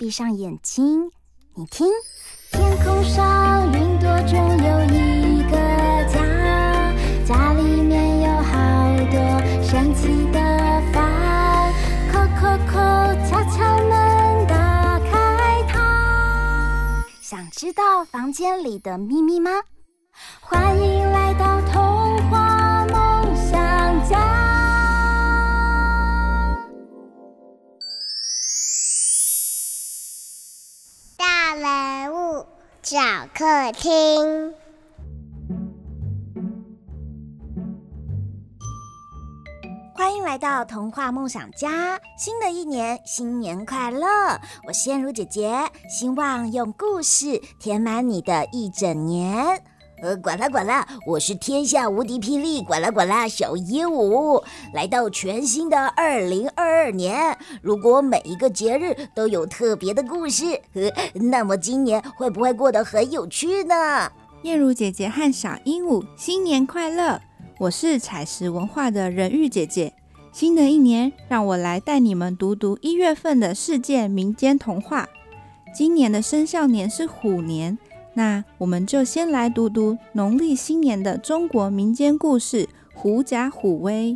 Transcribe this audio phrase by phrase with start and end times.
[0.00, 1.10] 闭上眼睛，
[1.54, 1.86] 你听，
[2.52, 5.58] 天空上云朵中有一个
[6.08, 10.40] 家，家里面有好多神奇的
[10.90, 11.70] 房，
[12.10, 17.04] 叩叩叩，敲敲门，打开它。
[17.20, 19.50] 想知道房间里的秘密吗？
[20.40, 24.39] 欢迎来到童话梦想家。
[33.28, 34.54] 客厅，
[39.94, 42.00] 欢迎来到童话梦想家。
[42.18, 44.06] 新的一年，新年快乐！
[44.66, 49.62] 我是燕如姐姐，希望用故事填满你的一整年。
[50.02, 54.42] 呃，管啦管啦，我是天下无敌霹雳，管啦管啦，小鹦鹉
[54.72, 57.36] 来到全新的二零二二年。
[57.60, 64.10] 如果每一个节日都有特别的故事，呃，那么今年会不会过得很有趣呢？
[64.42, 67.20] 燕如姐姐和小鹦鹉新年快乐！
[67.58, 69.92] 我是采石文化的人玉姐姐。
[70.32, 75.06] 新的一年，让我来带你们读读一月份的世界民间童话。
[75.74, 77.76] 今年的生肖年是虎年。
[78.12, 84.12] 那我们就先来读读农历新年的中国民间故事《狐假虎威》。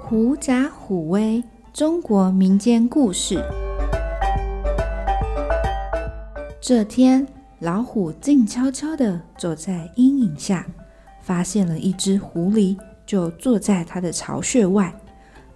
[0.00, 3.42] 狐假虎威，中国民间故事。
[6.60, 7.26] 这天，
[7.60, 10.66] 老虎静悄悄地走在阴影下，
[11.22, 14.94] 发现了一只狐狸，就坐在它的巢穴外。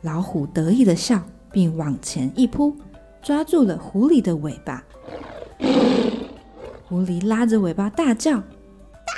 [0.06, 2.72] 老虎得意的笑，并往前一扑，
[3.20, 4.80] 抓住了狐狸的尾巴。
[6.88, 8.40] 狐狸拉着尾巴大叫：“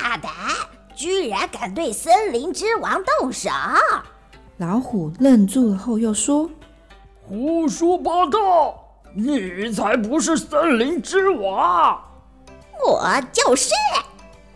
[0.00, 0.32] 大胆，
[0.96, 3.50] 居然敢对森林之王动手！”
[4.56, 6.48] 老虎愣住了后又说
[7.28, 8.82] ：“胡说八道，
[9.14, 12.02] 你才不是森林之王！”
[12.82, 13.74] 我就是。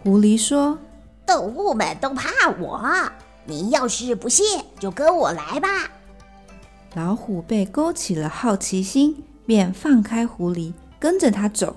[0.03, 0.79] 狐狸说
[1.27, 2.83] ：“动物们都怕我，
[3.45, 5.69] 你要是不信，就跟我来吧。”
[6.95, 11.75] 老虎被勾起了好奇心，便放开狐狸，跟着它走。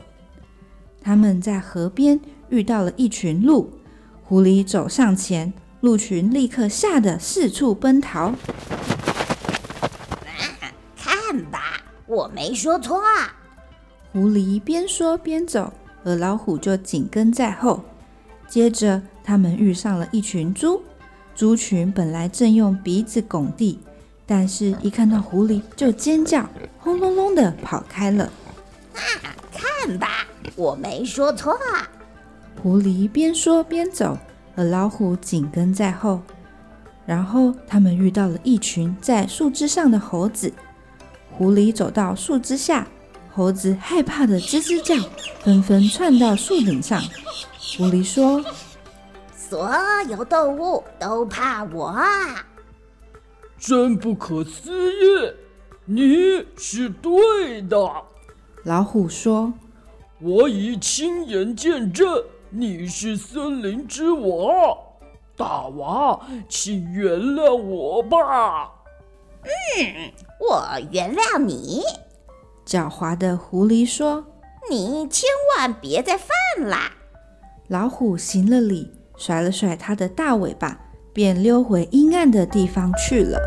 [1.02, 3.72] 他们在河边遇到了一群鹿，
[4.24, 8.26] 狐狸走上前，鹿群立刻吓得四处奔逃。
[8.26, 8.36] 啊，
[10.98, 13.02] 看吧，我没说错。
[14.12, 15.72] 狐狸边说边走，
[16.04, 17.82] 而老虎就紧跟在后。
[18.50, 20.82] 接着，他们遇上了一群猪，
[21.34, 23.80] 猪群本来正用鼻子拱地。
[24.28, 26.50] 但是，一看到狐狸就尖叫，
[26.80, 28.24] 轰隆隆的跑开了。
[28.96, 29.00] 啊，
[29.52, 30.26] 看吧，
[30.56, 31.56] 我没说错。
[32.62, 34.18] 狐狸边说边走，
[34.56, 36.22] 而老虎紧跟在后。
[37.06, 40.52] 然后，他们遇到了一群在树枝上的猴子。
[41.32, 42.88] 狐狸走到树枝下，
[43.32, 44.96] 猴子害怕的吱吱叫，
[45.44, 47.00] 纷纷窜到树顶上。
[47.78, 48.44] 狐狸说
[49.38, 49.72] ：“所
[50.10, 51.96] 有动物都怕我。”
[53.58, 55.34] 真不可思议！
[55.86, 57.92] 你是对的，
[58.64, 59.54] 老虎说
[60.20, 64.78] ：“我已亲眼见证你是森林之王，
[65.38, 68.72] 大王，请原谅我吧。”
[69.46, 71.84] 嗯，我原谅你。
[72.66, 74.26] 狡猾的狐狸说
[74.70, 76.30] ：“你千万别再犯
[76.68, 76.92] 啦。”
[77.70, 80.82] 老虎行了礼，甩了甩它的大尾巴。
[81.16, 83.40] 便溜回阴暗的地方去了。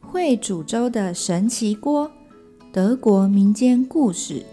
[0.00, 2.10] 会煮粥的神奇锅，
[2.72, 4.44] 德国民间故事。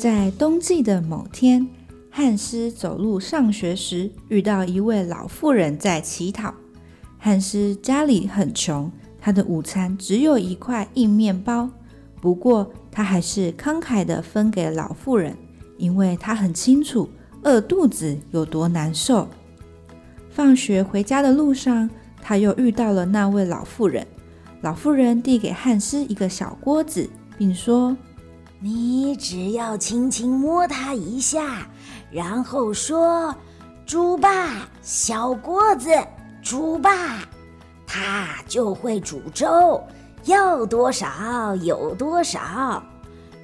[0.00, 1.68] 在冬季的某天，
[2.08, 6.54] 汉斯走路上学时，遇到一位老妇人在乞讨。
[7.18, 11.68] 汉斯家里很穷，他的午餐只有一块硬面包。
[12.18, 15.36] 不过，他还是慷慨地分给老妇人，
[15.76, 17.06] 因为他很清楚
[17.42, 19.28] 饿肚子有多难受。
[20.30, 21.90] 放学回家的路上，
[22.22, 24.06] 他又遇到了那位老妇人。
[24.62, 27.06] 老妇人递给汉斯一个小锅子，
[27.36, 27.94] 并说，
[28.62, 31.66] 你只要轻轻摸它一下，
[32.10, 33.34] 然后说
[33.86, 35.90] “煮吧，小锅子，
[36.42, 36.90] 煮吧”，
[37.88, 39.82] 它就会煮粥，
[40.24, 42.82] 要多少有多少。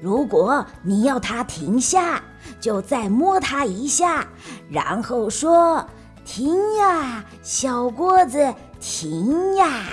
[0.03, 2.23] 如果你要它停下，
[2.61, 4.27] 就再摸它一下，
[4.69, 5.83] 然后说
[6.27, 9.85] ：“停呀，小锅子，停呀！”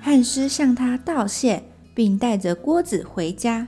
[0.00, 3.66] 汉斯向他道谢，并带着锅子回家。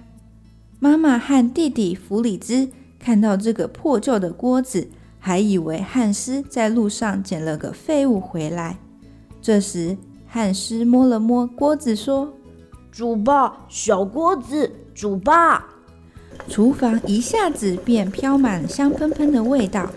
[0.82, 4.88] 妈妈和弟弟弗里兹看到这个破旧的锅子，
[5.18, 8.78] 还以为汉斯在路上捡了个废物回来。
[9.42, 12.32] 这时，汉斯摸了摸锅子，说
[12.90, 15.68] ：“煮吧，小锅子，煮吧。”
[16.48, 19.90] 厨房一下子便飘满香喷喷的味道，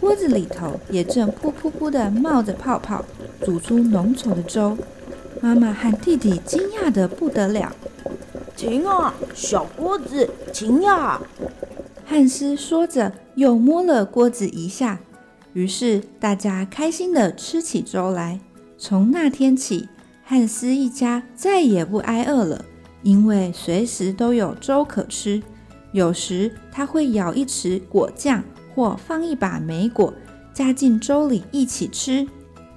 [0.00, 3.04] 锅子里头也正噗噗噗地冒着泡泡，
[3.44, 4.76] 煮出浓稠的粥。
[5.40, 7.72] 妈妈和弟弟惊讶得不得了。
[8.56, 11.20] 停啊，小锅子，停呀！
[12.06, 15.00] 汉斯说着，又摸了锅子一下。
[15.52, 18.40] 于是大家开心地吃起粥来。
[18.78, 19.88] 从那天起，
[20.22, 22.64] 汉斯一家再也不挨饿了，
[23.02, 25.42] 因为随时都有粥可吃。
[25.92, 28.42] 有时他会舀一匙果酱，
[28.74, 30.12] 或放一把莓果，
[30.52, 32.26] 加进粥里一起吃。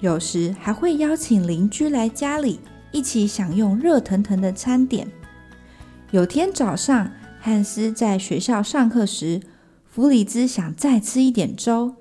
[0.00, 2.60] 有时还会邀请邻居来家里
[2.92, 5.10] 一起享用热腾腾的餐点。
[6.10, 9.42] 有天早上，汉斯在学校上课时，
[9.84, 11.96] 弗里兹想再吃一点粥，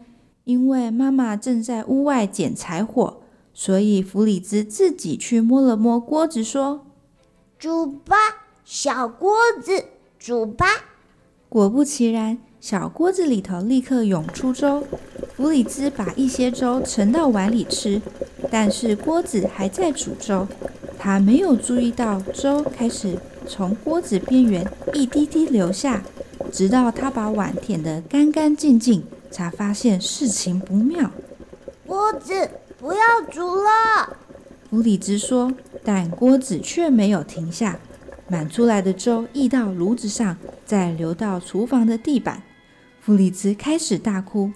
[0.45, 3.18] 因为妈妈正在屋外捡柴火，
[3.54, 6.86] 所以弗里兹自己去摸了摸锅子，说
[7.59, 8.15] ：“煮吧，
[8.63, 9.83] 小锅子，
[10.18, 10.65] 煮吧。”
[11.50, 14.88] 果不其然，小锅子里头立刻涌出粥。
[15.36, 18.01] 弗里兹把一些粥盛到碗里吃，
[18.50, 20.48] 但是锅子还在煮粥。
[20.98, 26.03] 他没有注意到粥开始从锅子边缘一滴滴流下，
[26.51, 31.09] 直到他把碗舔得干干净净，才发现事情不妙。
[31.85, 32.99] 锅子不要
[33.31, 34.17] 煮了，
[34.69, 35.53] 弗里兹说，
[35.83, 37.79] 但锅子却没有停下。
[38.29, 40.35] 满出来的粥溢到炉子上，
[40.65, 42.43] 再流到厨房的地板。
[43.00, 44.51] 弗里兹开始大哭。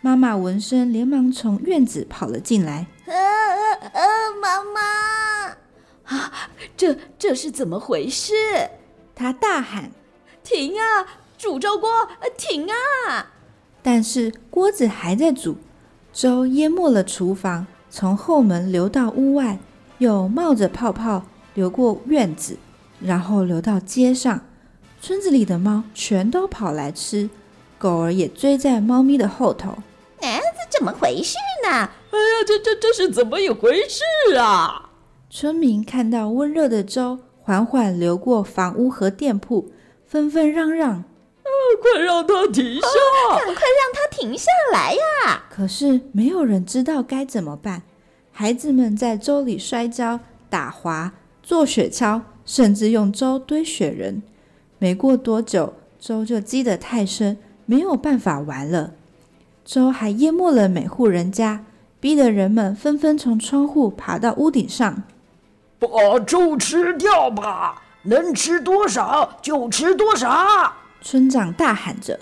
[0.00, 2.86] 妈妈闻声，连忙从院子跑了进来。
[3.06, 4.06] 呃呃呃，
[4.40, 4.80] 妈妈！
[6.04, 6.32] 啊，
[6.76, 8.34] 这这是怎么回事？
[9.14, 9.90] 他大喊
[10.44, 11.06] ：“停啊！
[11.38, 11.90] 煮粥锅，
[12.36, 13.32] 停啊！”
[13.82, 15.56] 但是锅子还在煮，
[16.12, 19.58] 粥淹没了厨房，从后门流到屋外，
[19.98, 21.24] 又冒着泡泡
[21.54, 22.58] 流过院子，
[23.00, 24.40] 然后流到街上。
[25.00, 27.30] 村子里的猫全都跑来吃，
[27.78, 29.76] 狗儿也追在猫咪的后头。
[30.20, 31.70] 哎，这怎么回事呢？
[31.70, 34.85] 哎呀，这这这是怎么一回事啊？
[35.38, 39.70] 村民看到温热的粥缓缓流过房屋和店铺，
[40.06, 40.92] 纷纷嚷嚷
[41.44, 41.50] ：“啊，
[41.82, 42.86] 快让它停下！
[42.86, 47.82] 哦，赶快让它停下来呀！”可是没有人知道该怎么办。
[48.32, 51.12] 孩子们在粥里摔跤、打滑、
[51.42, 54.22] 做雪橇，甚至用粥堆雪人。
[54.78, 58.94] 没过多久，粥就积得太深，没有办法玩了。
[59.66, 61.66] 粥还淹没了每户人家，
[62.00, 65.02] 逼得人们纷纷从窗户爬到屋顶上，
[65.78, 70.72] 把粥吃掉吧，能吃多少就吃多少。
[71.02, 72.18] 村长大喊着，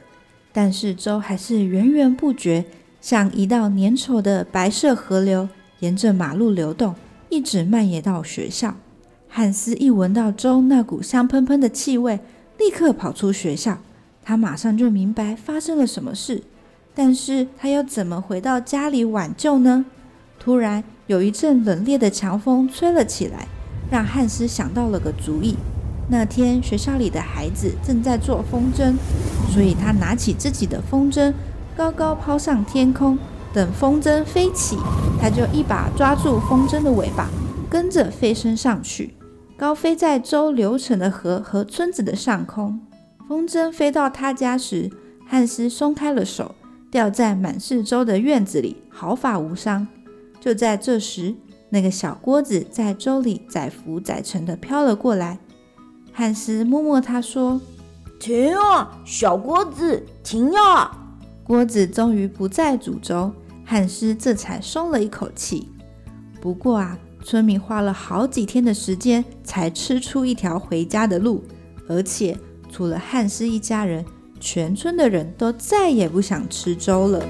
[0.52, 2.64] 但是粥还是源源不绝，
[3.00, 6.94] 像一道粘稠的白色河流，沿着马路流动，
[7.28, 8.74] 一直蔓延到学校。
[9.28, 12.20] 汉斯一闻到粥那股香喷喷的气味，
[12.58, 13.78] 立刻跑出学校。
[14.22, 16.42] 他马上就明白发生了什么事。
[16.94, 19.84] 但是他要怎么回到家里挽救呢？
[20.38, 23.46] 突然有一阵冷冽的强风吹了起来，
[23.90, 25.54] 让汉斯想到了个主意。
[26.08, 28.94] 那天学校里的孩子正在做风筝，
[29.52, 31.32] 所以他拿起自己的风筝，
[31.76, 33.18] 高高抛上天空。
[33.52, 34.76] 等风筝飞起，
[35.20, 37.28] 他就一把抓住风筝的尾巴，
[37.70, 39.14] 跟着飞升上去，
[39.56, 42.80] 高飞在周流程的河和村子的上空。
[43.28, 44.90] 风筝飞到他家时，
[45.26, 46.54] 汉斯松开了手。
[46.90, 49.86] 掉在满是粥的院子里，毫发无伤。
[50.44, 51.34] 就在这时，
[51.70, 55.38] 那个小锅子在粥里载浮载沉地飘了过来。
[56.12, 57.58] 汉斯摸摸它，说
[58.20, 63.32] ：“停啊，小锅子，停啊！”锅子终于不再煮粥，
[63.64, 65.70] 汉斯这才松了一口气。
[66.42, 71.42] 不过啊，村民花了好几天的时间才吃出一条回家的路，
[71.88, 72.38] 而且
[72.70, 74.04] 除了汉斯一家人。
[74.40, 77.24] 全村的人都再也不想吃粥了。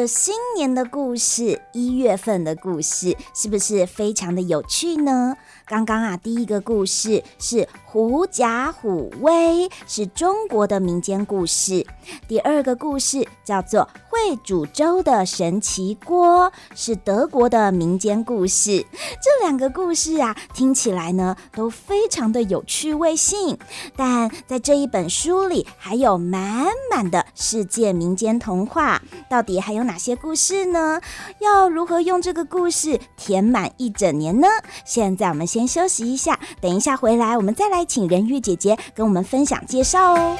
[0.00, 5.34] 的心年的故事，一月份的故事，是不是非常的有趣呢？
[5.64, 11.86] 刚刚啊，第一个故事是狐假虎威，是中国的民间故事。
[12.28, 18.84] 第二个故事叫做会煮粥的神奇锅，是德国的民间故事。
[19.22, 23.56] 这两个故事啊，听起来呢都非常的有趣味性。
[23.96, 29.00] 但在这一本书里，还有满满的世界民间童话。
[29.30, 31.00] 到底还有哪些故事是呢？
[31.38, 34.48] 要如何用这个故事填满一整年呢？
[34.86, 35.46] 现在我们。
[35.50, 40.36] 先休息一下，等一下回来，我们再来请人鱼姐姐跟我们分享介绍哦。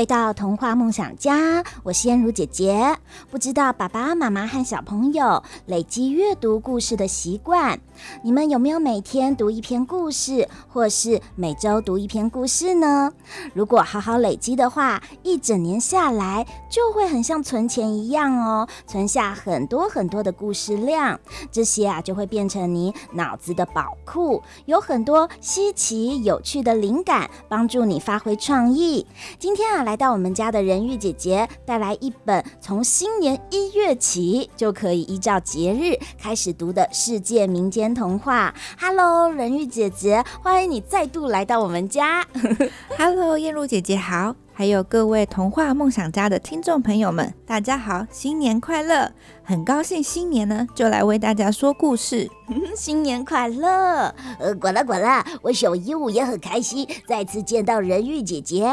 [0.00, 2.96] 回到童话梦想家，我是燕如姐姐。
[3.30, 7.78] 不知道爸爸妈妈和小朋友累积阅读故事的习惯，
[8.24, 13.12] 你们有没有每天读一篇故事，或是每周读一篇故事呢？
[13.52, 21.20] 如果好好累积的话，一整年下来就会很像存钱一样哦，存下很多很多的故事量。
[21.52, 29.06] 这些啊，就会变成你脑子的宝库，有很多稀奇有趣的灵感，帮助你发挥创意。
[29.38, 38.54] 今天啊，来来到我们家的人玉姐姐带来一本从新年一月起就可以依照节日开始读的世界民间童话。
[38.78, 42.24] Hello，人鱼姐姐，欢迎你再度来到我们家。
[42.96, 44.36] Hello，燕如姐姐好。
[44.60, 49.10] 还有各位童话梦想家的听众朋友们，大家好，新年快乐！
[49.42, 52.30] 很高兴新年呢，就来为大家说故事。
[52.76, 54.14] 新年快乐！
[54.38, 58.68] 呃，管啦管啦，我小鹦鹉也很开心，再次见到人鱼姐姐。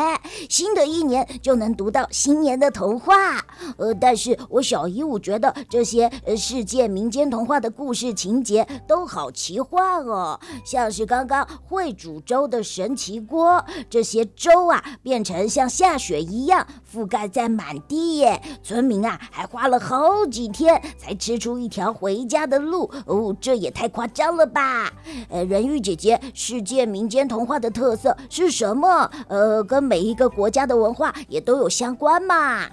[0.50, 3.38] 新的一年就能读到新年的童话。
[3.77, 15.72] 呃，但是我小鹦鹉觉得这些呃世界民间童话的故事情节都好奇幻哦，像是刚刚会煮粥的神奇锅，这些粥啊变成像。
[15.78, 24.92] 下雪一样覆盖在满地耶，村民啊还花了好几天才吃出一条回家的路哦，这也太夸张了吧！
[25.30, 29.08] 呃，人鱼姐姐，世界民间童话的特色是什么？
[29.28, 32.68] 呃，跟每一个国家的文化也都有相关嘛？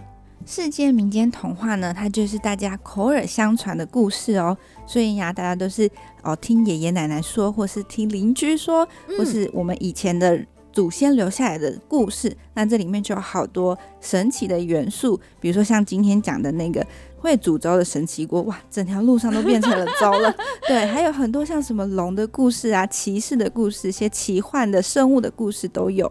[0.46, 4.56] 世界民间童话呢，它就是大家口耳相传的故事哦，
[4.86, 5.90] 所以呀，大家都是
[6.22, 10.46] 哦听爷爷奶奶说，或是听邻居说，或是我们以前的。
[10.74, 16.84] 祖先留下来的故事，那这里面就有好多神奇的元素，比如说像今天讲的那个
[17.16, 20.34] 会煮粥的神奇锅，哇，整条路上都变成了粥了。
[20.66, 26.10] 对，还有很多像什么龙的故事啊、骑士的故事、一些奇幻的生物的故事都有。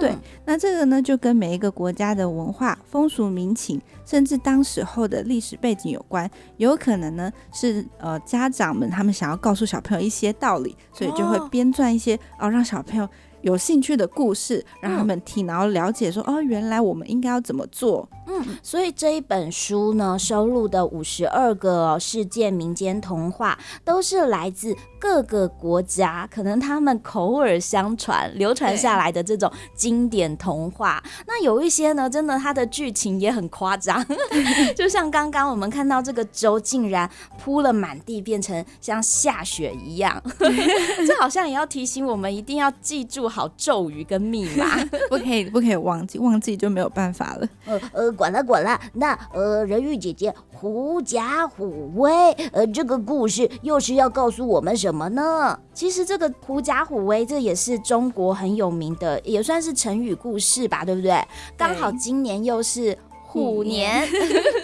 [0.00, 0.12] 对，
[0.44, 6.28] 那这个呢，就跟每一个国家的文化、风俗民情，甚至当时候的历史背景有关。
[6.56, 13.08] 有可能呢，是呃家长们他们想要告诉小朋友一些道理，所以就会编撰一些哦，让小朋友。
[13.42, 18.08] 有兴趣的故事，让他们听，然后了解说，哦，原来我们应该要怎么做。
[18.26, 31.02] 嗯，所以这一本书呢，收录的五十二个世界民间童话，都是来自各个国家，可能他们口耳相传、流传下来的这种经典童话。
[31.26, 34.04] 那有一些呢，真的它的剧情也很夸张，
[34.76, 37.10] 就像刚刚我们看到这个粥竟然
[37.42, 44.76] 铺了满地，变成像下雪一样， 这好像也要提醒我们，一定要记住好咒语跟密码，
[45.08, 47.48] 不可以不可以忘记，忘记就没有办法了。
[47.64, 48.10] 呃呃。
[48.20, 55.56] 管了管了，那呃，人鱼姐姐狐假虎威，呃，这个故事又是要告诉我们什么呢？
[55.72, 61.22] 其实这个狐假虎威，这也是中国很有名的，也算是成语故事吧，对不对？
[61.56, 62.98] 刚好今年又是。
[63.32, 64.04] 虎年，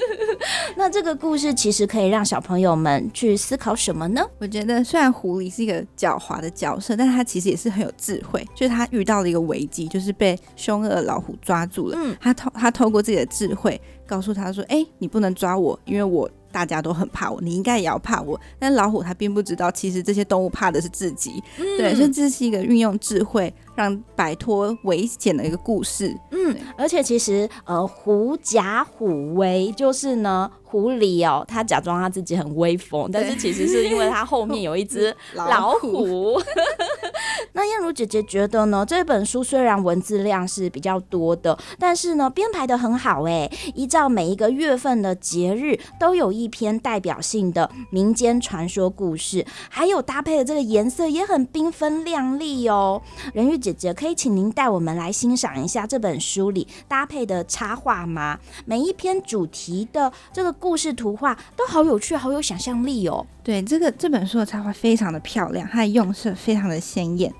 [0.75, 4.21] 那这个故事其实可以让小朋友们去思考什么呢？
[4.41, 8.45] 我觉得虽然狐狸是一个狡猾的角色，但他其实也是很有智慧。
[8.57, 11.97] 就是他遇到了一个危机，就是被凶恶老虎抓住了。
[11.97, 18.41] 嗯，他透他透过自己的智慧告诉他说：“哎，你不能抓我，因为我。”大家都很怕我，你应该也要怕我。
[18.59, 21.43] 但老虎它并不知道，其实这些动物怕的是自己。
[21.59, 26.17] 嗯、对，所以这是一个运用智慧让摆脱危险的一个故事。
[26.33, 36.41] 嗯，而且其实呃，狐假虎威就是呢，狐狸哦，他假装他自己很威风，但是其实是因为他后面有一只 老虎。
[37.53, 53.01] 那燕如姐姐觉得呢，这本书虽然文字量是比较多的，但是呢编排的很好诶，依照每一个月份的节日都有一篇代表性的民间传说故事，还有搭配的这个颜色也很缤纷亮丽哦。
[53.33, 58.39] 人玉姐姐可以请您带我们来欣赏一下这本书里搭配的插画吗？
[58.65, 63.27] 每一篇主题的这个故事图画都好有趣，好有想象力哦。
[63.43, 67.33] 对，这个这本书的插画非常的漂亮，它的用色非常的鲜艳。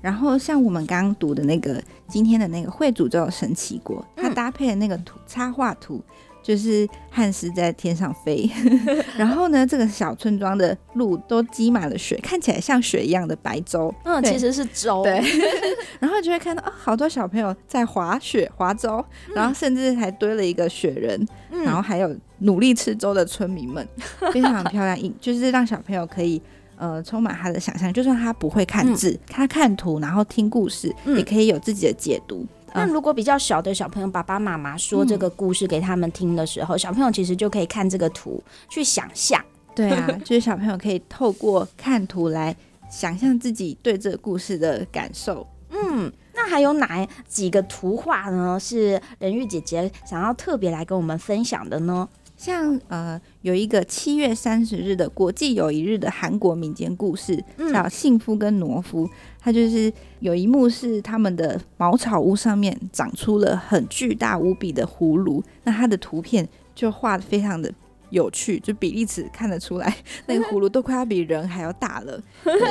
[0.00, 6.02] 然后像我们刚刚读的那个今天的那个会诅咒的神奇国，它搭配的那个图插画图。
[6.44, 8.48] 就是汉斯在天上飞，
[9.16, 13.92] 然后呢，这个小村庄的路都积满了雪，看起来像雪一样的白粥。
[14.04, 15.02] 嗯，其实是粥。
[15.02, 15.22] 对，
[15.98, 19.02] 然后就会看到啊、哦，好多小朋友在滑雪、滑粥，
[19.34, 23.88] 然后甚至还堆了一个雪人，嗯、然后还有努力吃粥的村民们，
[24.30, 24.94] 非常漂亮。
[25.18, 26.42] 就是让小朋友可以
[26.76, 32.46] 呃充满他的想象，就算他不会看字，嗯、他看图，然后听故事，也可以有自己的解读。
[32.74, 39.42] 那如果比较小的小朋友，爸爸妈妈说这个故事给他们听的时候，嗯、小朋友其实就可以看这个图去想象。
[39.74, 42.54] 对啊， 就是小朋友可以透过看图来
[42.90, 45.46] 想象自己对这个故事的感受。
[45.70, 48.58] 嗯，那还有哪几个图画呢？
[48.60, 52.08] 是人玉姐姐想要特别来跟我们分享的呢？
[52.36, 59.06] 像呃，有一个七月三十日的国际友谊日的韩国民间故事，叫《幸福跟农夫》。
[59.40, 67.72] 它就是有一幕是他们的茅草屋上面长出了很巨大无比的葫芦，那它的图片就画的非常的
[68.14, 69.94] 有趣，就比例尺看得出来，
[70.26, 72.18] 那个葫芦都快要比人还要大了，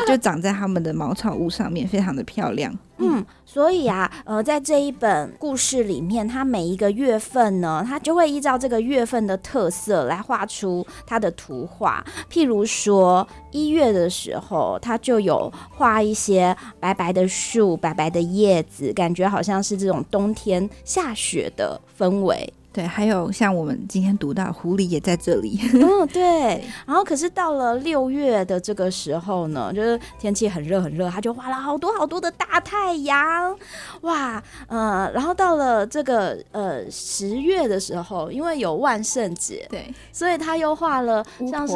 [0.07, 2.73] 就长在他们的茅草屋上面，非常的漂亮。
[2.99, 12.05] 嗯，所以啊，呃，在这一本故事里面，它每一个月份呢，它就会依照这个月份的特色来画出它的图画。
[12.31, 22.53] 譬如说一月的时候，它就有画一些白白的树、白白的叶子，感觉好像是这种冬天下雪的氛围。
[22.73, 25.59] 对，还有像我们今天读到狐狸也在这里。
[25.79, 26.63] 嗯，对。
[26.87, 33.55] 然后可是到了六月的这个时候呢，就是天气很热很热，它就画了好多好多的大太阳，
[34.01, 41.75] 哇，呃，然后到了这个呃十月的时候，因为有万圣节，对，所以他又画了像是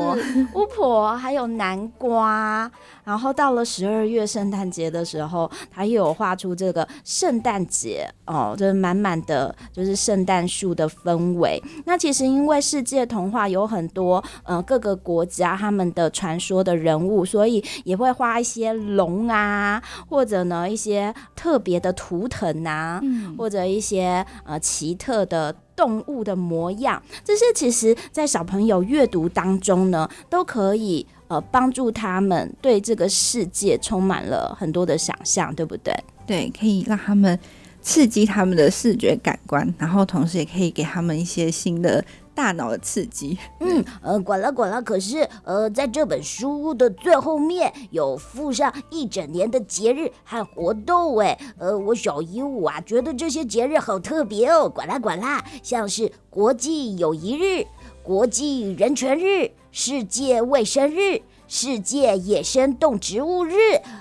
[0.56, 2.70] 巫婆，还有南瓜。
[3.04, 11.62] 然后到了十二月圣诞节的时候，他又有画出这个圣诞节哦，就是满满的就是圣诞树的氛围。
[11.86, 27.02] 那其实因为世界童话有很多呃各个国家他们的传说的人物，所以也会画一些龙啊，或者呢一些特别的图腾啊，嗯、或者一些呃奇特的动物的模样。
[27.24, 31.06] 这些其实在小朋友阅读当中呢，都可以。
[31.30, 35.94] 呃，帮助他们对这个世界充满了很多的想象，对不对？
[36.26, 37.38] 对，可以让他们
[37.82, 42.04] 刺激他们的视觉感官，然后同时也可以给他们一些新的
[42.36, 43.38] 大脑的刺激。
[43.60, 44.82] 嗯，呃，管了管了。
[44.82, 51.18] 可是，呃，在这本书的最后面有附上一整年的节日和活动。
[51.20, 54.68] 哎，呃，我小鹦鹉啊，觉得这些节日好特别哦。
[54.68, 57.66] 管啦管啦，像是国际友谊日、
[58.04, 59.52] 国际人权日。
[59.70, 63.54] 世界卫生日、世界野生动植物日，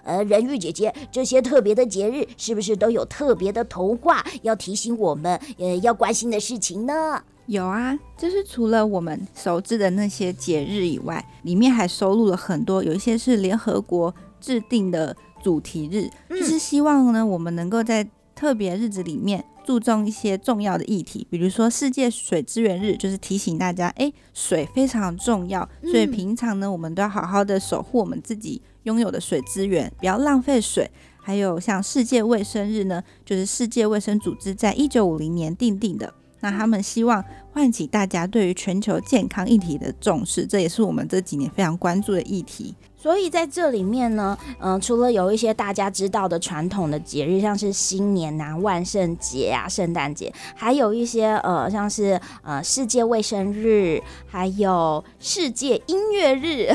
[0.04, 7.22] 呃，人玉姐姐，这些特别的节日是不是都有特别的童话要提醒我们，呃，要关心的事情呢？
[7.46, 19.44] 有啊，就是除了我们熟知的那些节日以外，里面还收录了很多，有一些是联合国制定的主题日，嗯、就是希望呢，我们能够在特别日子里面。
[19.66, 30.88] 注重一些重要的议题，比如说世界水资源日，就是提醒大家，哎，水非常重要，所以平常呢，我们都要好好的守护我们自己拥有的水资源，不要浪费水。
[31.18, 42.76] 还有像世界卫生日呢，就是世界卫生组织在一九五零年定定的，那他们希望唤起大家对于全球健康议题的重视，这也是我们这几年非常关注的议题。
[43.06, 56.68] 所以在这里面呢，嗯、呃，除了有一些大家知道的传统的节日，像是新年啊、万圣节啊、圣诞节，还有一些呃，像是呃世界卫生日，还有世界音乐日，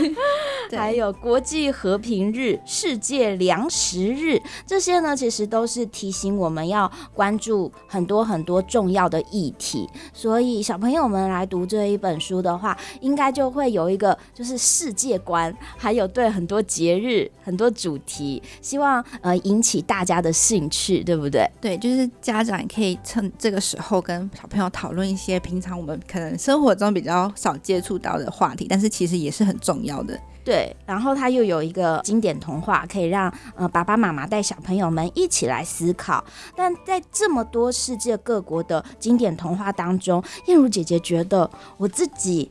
[0.74, 9.86] 还有国际和平日、世界粮食日，这些呢，其实都是提醒我们要关注很多很多重要的议题。
[10.14, 15.49] 所以小朋友们来读这一本书的话，应该就会有一个就是世界观。
[15.50, 21.48] 玩，还有对很多节日、很多主题，希望呃引起大家的兴趣，对不对？
[21.60, 30.18] 对，就是家长也可以趁这个时候跟小朋友讨论一些平常我们可能生活中比较少接触到的话题，但是其实也是很重要的。
[30.42, 36.24] 对，然后他又有一个经典童话，可以让呃爸爸妈妈带小朋友们一起来思考。
[36.56, 42.50] 但在这么多世界各国的经典童话当中，燕如姐姐觉得我自己。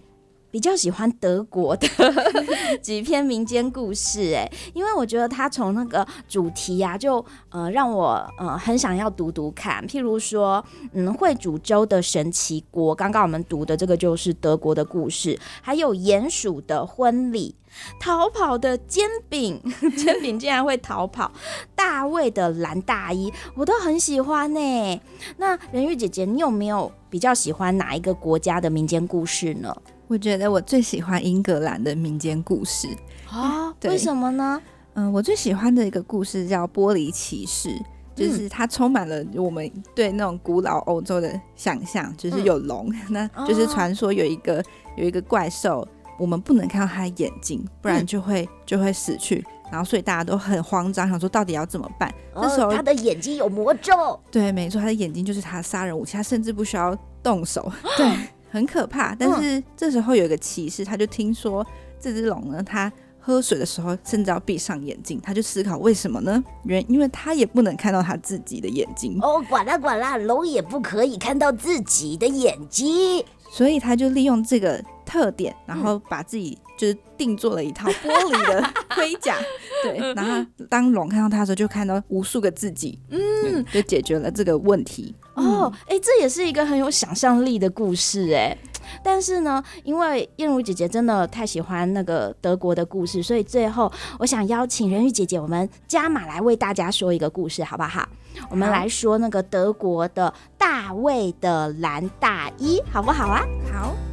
[0.52, 1.88] 比较喜欢德国的
[2.82, 9.86] 几篇民间故事，哎，因为我觉得它从那个主题呀、啊，就呃让我呃很想要读读看。
[9.88, 17.56] 譬如说，嗯，会煮粥的神奇锅，刚刚我们读的这个就是德国的故事，还有鼹鼠的婚礼，
[18.00, 19.62] 逃跑的煎饼，
[19.96, 21.32] 煎饼竟然会逃跑，
[21.76, 25.02] 大卫的蓝大衣，我都很喜欢呢。
[25.38, 29.76] 那仁玉姐姐，你有没有比较喜欢哪一个国家的民间故事呢？
[30.10, 32.88] 我觉得我最喜欢英格兰的民间故事
[33.30, 34.60] 啊，为什么呢？
[34.96, 37.70] 嗯，我最喜欢的一个故事叫《玻璃骑士》，
[38.16, 44.64] 就是它充满了我们对那种古老欧洲的想象，就是有龙， 嗯、那就是传说有一个
[44.98, 52.12] 有一个怪兽，我们不能看到他的眼睛，不然就会、嗯、就会死去，然后所以大家都很慌张，想说到底要怎么办？
[52.34, 58.12] 那、哦、时候他的眼睛有魔咒，对，没错，他的眼睛就是他的杀人武器，他甚至不需要动手， 对。
[58.50, 61.66] 很可怕，但是这时候有一个骑士，他就听说
[62.00, 66.44] 这只龙呢，他喝水的时候甚至要闭上眼睛，他就思考为什么呢？
[66.64, 69.20] 原因为他也不能看到他自己的眼睛。
[69.22, 79.36] 哦，管啦管啦，龙也不可以看到自己的眼睛，所以他就利用这个特点，然后把自己就是定做了一套玻璃的盔甲，
[79.84, 85.14] 对，然后当龙看到他的时候，就看到无数个自己，嗯，就解决了这个问题。
[85.40, 88.58] 哦，哎，这也是一个很有想象力的故事，哎。
[89.04, 97.84] 但是呢，因为燕如姐姐真的太喜欢那个德国的故事，所以最后我想邀请人鱼姐姐，我们加码来为大家说一个故事，好不？
[97.84, 98.10] 好，
[98.50, 103.46] 我们来说那个德国的大卫的蓝大衣，好不好啊？
[103.72, 104.09] 好。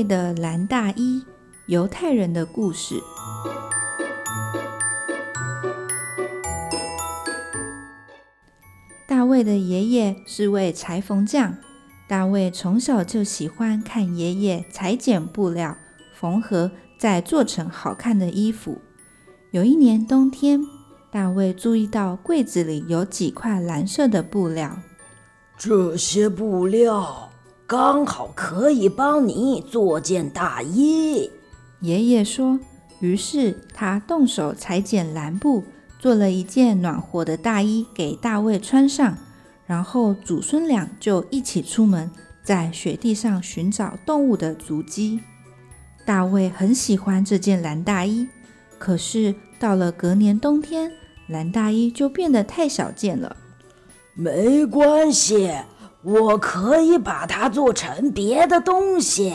[0.00, 1.26] 大卫的蓝大衣，
[1.66, 3.02] 犹太人的故事。
[9.06, 11.56] 大卫的爷爷是位裁缝匠，
[12.08, 15.76] 大卫从小就喜欢看爷爷裁剪布料、
[16.14, 18.80] 缝合，再做成好看的衣服。
[19.50, 20.62] 有一年冬天，
[21.10, 24.78] 大卫注意到柜子里有几块蓝色的布料，
[25.58, 27.29] 这些布料。
[27.70, 31.30] 刚好可以帮你做件大衣，
[31.78, 32.58] 爷爷说。
[32.98, 35.62] 于是他动手裁剪蓝布，
[35.96, 39.16] 做了一件暖和的大衣给大卫穿上。
[39.66, 42.10] 然后祖孙俩就一起出门，
[42.42, 45.20] 在雪地上寻找动物的足迹。
[46.04, 48.26] 大卫很喜欢这件蓝大衣，
[48.80, 50.90] 可是到了隔年冬天，
[51.28, 53.36] 蓝大衣就变得太小件了。
[54.14, 55.52] 没关系。
[56.02, 59.34] 我可以把它做成别的东西。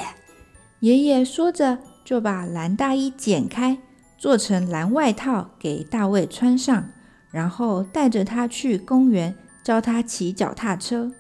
[0.80, 3.78] 爷爷说着，就把蓝大衣剪开，
[4.18, 6.90] 做成蓝外套给大卫穿上，
[7.32, 11.12] 然后带着他去公园，教他骑脚踏车。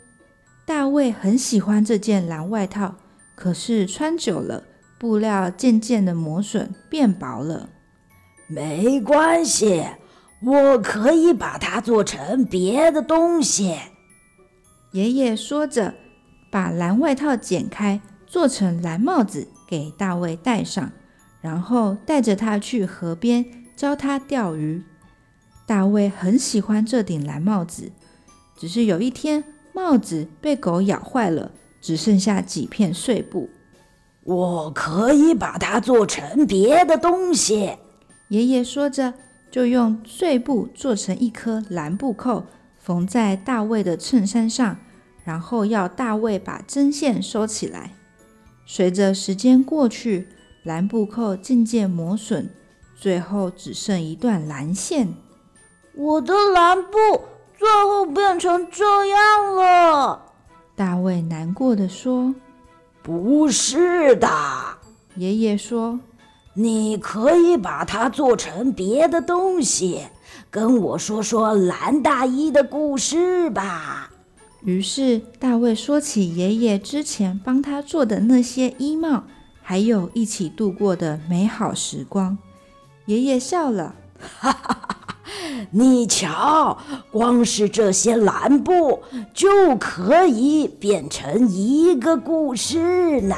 [0.66, 2.96] 大卫很喜欢这件蓝外套，
[3.36, 4.64] 可是穿久了，
[4.98, 7.70] 布料渐渐的磨损，变薄了。
[8.48, 9.86] 没关系，
[10.42, 13.76] 我可以把它做成别的东西。
[14.96, 15.94] 爷爷说着，
[16.50, 20.90] 把蓝外套剪开，做成蓝帽子给大卫戴上，
[21.42, 23.44] 然后带着他去河边
[23.76, 24.82] 教他钓鱼。
[25.66, 27.92] 大卫很喜欢这顶蓝帽子，
[28.56, 33.50] 只是有一天帽子被狗咬坏了，只剩下几片碎布。
[34.24, 37.76] 我可以把它做成别的东西。
[38.30, 39.14] 爷爷说着，
[39.52, 42.46] 就用碎布做成一颗蓝布扣，
[42.80, 44.78] 缝在大卫的衬衫上。
[45.26, 47.92] 然后要大卫把针线收起来。
[48.66, 50.30] 随着时间过去，
[50.64, 52.50] 蓝布扣渐渐磨损，
[52.96, 55.14] 最后只剩一段蓝线。
[55.94, 56.98] 我的蓝布
[57.58, 60.22] 最后变成这样了。
[60.76, 62.34] 大卫难过地说
[63.02, 64.28] ：“不是的。”
[65.16, 66.00] 爷爷说
[66.54, 70.02] ：“你可以把它做成别的东西，
[70.50, 74.12] 跟我说说蓝大衣的故事吧。”
[74.66, 79.24] 于是大卫说起爷爷之前帮他做的那些衣帽，
[79.62, 82.38] 还有一起度过的美好时光。
[83.06, 83.96] 爷爷笑了，
[84.40, 84.90] 哈哈哈。
[85.72, 86.78] 你瞧，
[87.12, 93.36] 光是这些蓝布就可以变成一个故事呢。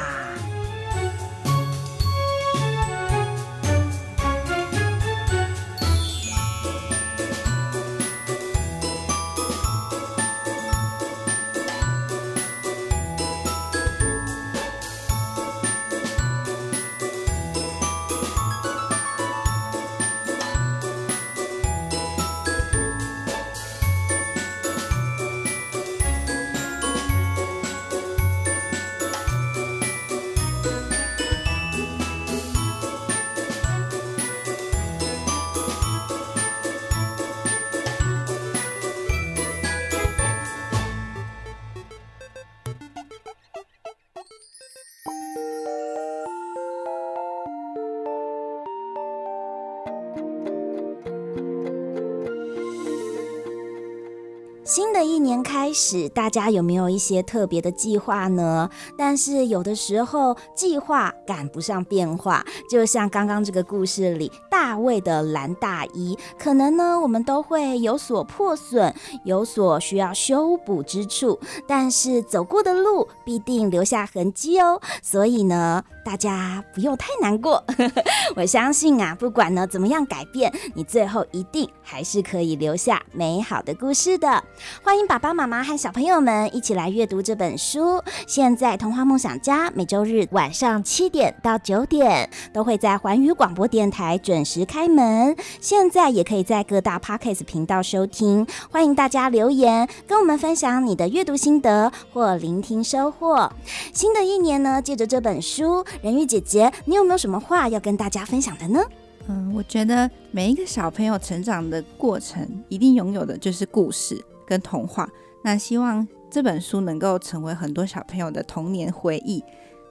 [55.68, 58.70] 开始，大家有没有一些特别的计划呢？
[58.96, 68.92] 但是有的时候计划赶不上变化，就像刚刚这个故事里大卫的蓝大衣，可能呢我们都会有所破损，
[69.22, 74.80] 有所需要修补之处，但是走过的路必定留下痕迹哦。
[75.00, 77.62] 所以呢，大家不用太难过。
[78.34, 84.42] 我相信啊，不管呢怎么样改变，你最后一定还是可以留下美好的故事的。
[84.82, 88.02] 欢迎爸爸妈妈和小朋友们一起来阅读这本书。
[88.26, 95.36] 现在童话梦想家每周日晚上七点到九点都会在环宇广播电台准时开门。
[95.60, 98.46] 现在也可以在各大 Podcast 频道收听。
[98.70, 103.52] 欢迎大家留言跟我们分享你的阅读心得或聆听收获。
[103.92, 108.80] 新的一年呢，借着这本书，人鱼姐姐，你有没有什么话要跟大家分享的呢？
[109.28, 114.18] 嗯，我觉得每一个小朋友成长的过程，一定拥有的就是故事。
[114.46, 115.06] 跟童话，
[115.44, 119.44] 那希望这本书能够成为很多小朋友的童年回忆。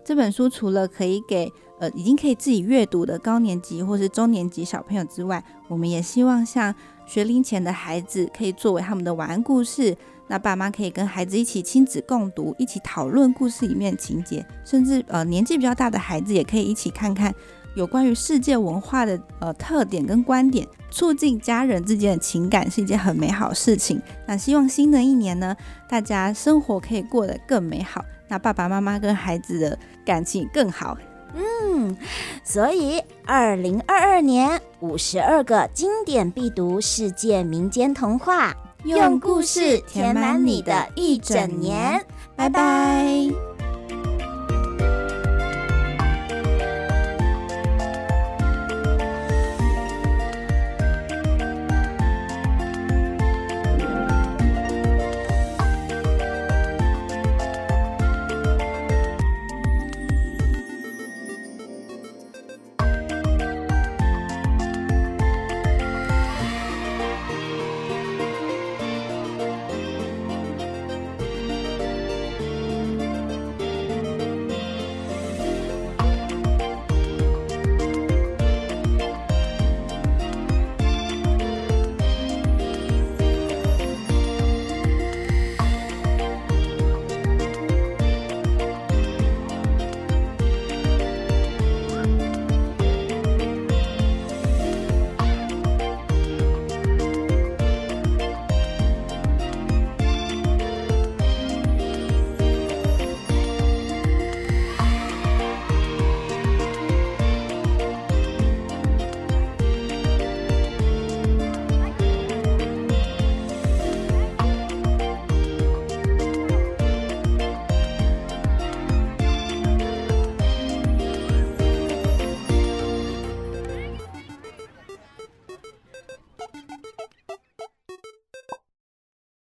[0.04, 6.74] 这本书除了可以给呃已经可以自己阅读的高年级或是中年级小朋友之外，我们也希望像
[7.06, 9.96] 学龄前的孩子可以作为他们的晚安故事。
[10.30, 17.34] 那爸妈可以跟孩子一起亲子共读，一起讨论故事里面的情节，甚至呃年纪比较大的孩子也可以一起看看。
[17.76, 24.02] 有关于世界文化的呃特点跟观点，促进家人之间的情感是一件很美好事情。
[24.26, 25.56] 那希望新的一年呢，
[25.88, 30.98] 大家生活可以过得更美好，那爸爸妈妈跟孩子的感情更好。
[31.38, 31.96] 嗯，
[32.44, 42.04] 所以二零二二年五十二个经典必读世界民间童话，用故事填满你的一整年。
[42.36, 43.47] 拜拜。